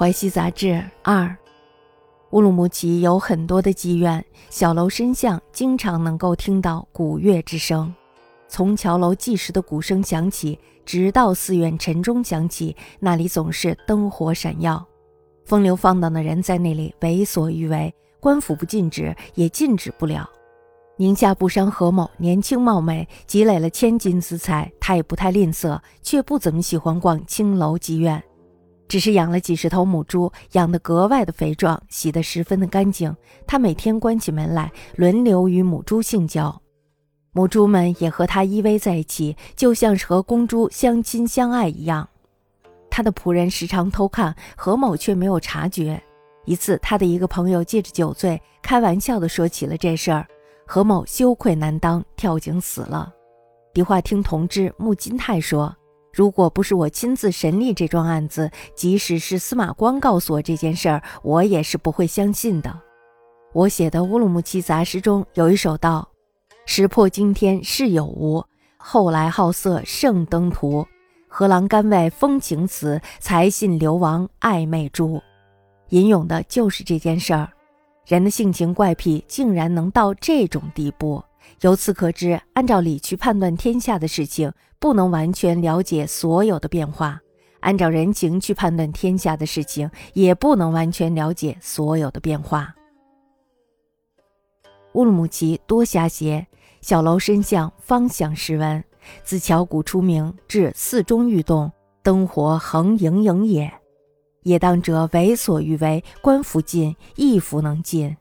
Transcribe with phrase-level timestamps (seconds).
[0.00, 1.36] 淮西杂志二，
[2.30, 7.94] 乌鲁木齐有很多的妓院，小楼深巷，经常能够听到鼓乐之声。
[8.48, 14.82] 从桥楼计时的鼓声响起，直到寺院晨钟响起，那里总是灯火闪耀，
[15.44, 20.26] 风流放荡的人在那里为所欲为，官府不禁止，也禁止不了。
[20.96, 28.24] 宁夏布商何某年轻貌美，积累了千金资财，他也不太吝啬，却不怎么喜欢逛青楼妓院，
[28.90, 33.14] 只是养了几十头母猪，养得格外的肥壮，洗得十分的干净。
[33.46, 36.60] 他每天关起门来，轮流与母猪性交。
[37.30, 42.08] 母猪们也和他依偎在一起，就像是和公猪相亲相爱一样。
[42.90, 46.02] 他的仆人时常偷看何某，却没有察觉。
[46.44, 50.26] 一次，他的一个朋友借着酒醉，开玩笑地说起了这事儿，
[50.66, 53.14] 何某羞愧难当，跳井死了。
[53.72, 55.72] 迪化厅同知穆金泰说
[56.12, 62.80] ：“如果不是我亲自审理这桩案子，即使是司马光告诉我这件事儿，我也是不会相信的。”
[63.52, 66.08] 我写的乌鲁木齐杂诗中有一首道。
[66.66, 68.44] 石破惊天是有无，
[68.76, 70.86] 后来好色胜登徒。
[71.26, 75.20] 何郎甘为风情词，才信流亡暧昧珠。
[75.88, 77.48] 吟咏的就是这件事儿。
[78.06, 81.22] 人的性情怪癖竟然能到这种地步，
[81.60, 87.18] 由此可知，按照理去判断天下的事情，不能完全了解所有的变化；
[87.60, 92.74] 按照人情去判断天下的事情，也不能完全了解所有的变化。
[94.94, 96.46] 乌鲁木齐多瞎邪。
[96.80, 98.82] 小楼深巷，方向十文。
[99.22, 101.70] 自桥谷出名，至寺中欲动，
[102.02, 103.70] 灯火恒盈盈也。
[104.44, 108.16] 野当者为所欲为，官府禁，亦弗能禁。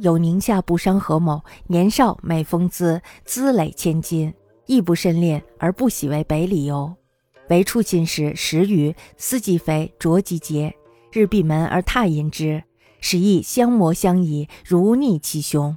[0.00, 4.32] 有宁夏不商何某，年少美风姿，资累千金，
[4.66, 6.94] 亦不甚恋，而不喜为北理由。
[7.48, 10.72] 为处寝时十余，思既肥，着即结，
[11.12, 12.62] 日闭门而踏饮之，
[13.00, 15.76] 使亦相磨相倚，如逆其兄。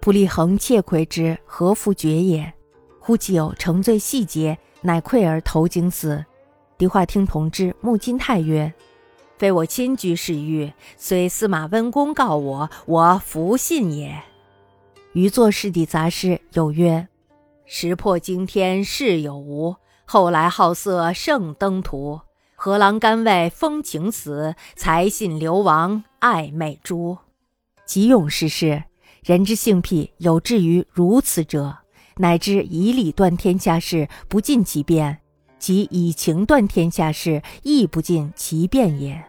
[0.00, 2.52] 仆立恒窃窥之，何复觉也？
[2.98, 6.24] 忽其有乘醉细节，乃愧而投井死。
[6.76, 8.72] 狄化听同知穆金泰曰
[9.44, 14.22] ：“非我亲居侍御，虽司马温公告我，我弗信也。”
[15.12, 17.08] 余作世底杂诗有曰
[17.66, 22.22] ：“石破惊天事有无，后来好色胜登徒。
[22.54, 27.18] 何郎甘为风情死，才信流亡暧昧珠。”
[27.84, 28.84] 即咏世事。
[29.22, 31.76] 人之性癖有至于如此者，
[32.16, 35.16] 乃知以理断天下事，不尽其变；
[35.58, 39.22] 即以情断天下事，亦不尽其变也。